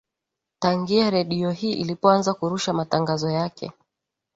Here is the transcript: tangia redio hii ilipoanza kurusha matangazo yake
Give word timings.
tangia 0.59 1.09
redio 1.09 1.51
hii 1.51 1.73
ilipoanza 1.73 2.33
kurusha 2.33 2.73
matangazo 2.73 3.31
yake 3.31 3.71